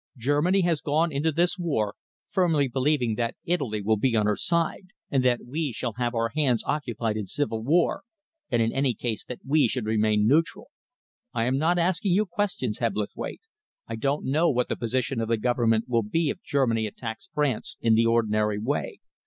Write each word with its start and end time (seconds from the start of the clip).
"Germany 0.17 0.61
has 0.61 0.81
gone 0.81 1.11
into 1.11 1.31
this 1.31 1.59
war, 1.59 1.93
firmly 2.27 2.67
believing 2.67 3.13
that 3.17 3.35
Italy 3.45 3.83
will 3.83 3.97
be 3.97 4.15
on 4.15 4.25
her 4.25 4.35
side, 4.35 4.87
and 5.11 5.23
that 5.23 5.45
we 5.45 5.71
shall 5.71 5.93
have 5.93 6.15
our 6.15 6.29
hands 6.29 6.63
occupied 6.65 7.17
in 7.17 7.27
civil 7.27 7.61
war, 7.63 8.01
and 8.49 8.63
in 8.63 8.71
any 8.73 8.95
case 8.95 9.23
that 9.25 9.41
we 9.47 9.67
should 9.67 9.85
remain 9.85 10.25
neutral. 10.27 10.71
I 11.35 11.45
am 11.45 11.59
not 11.59 11.77
asking 11.77 12.13
you 12.13 12.25
questions, 12.25 12.79
Hebblethwaite. 12.79 13.41
I 13.87 13.95
don't 13.95 14.25
know 14.25 14.49
what 14.49 14.69
the 14.69 14.75
position 14.75 15.21
of 15.21 15.27
the 15.27 15.37
Government 15.37 15.87
will 15.87 16.01
be 16.01 16.29
if 16.29 16.41
Germany 16.41 16.87
attacks 16.87 17.29
France 17.31 17.77
in 17.79 17.93
the 17.93 18.07
ordinary 18.07 18.57
way. 18.57 19.01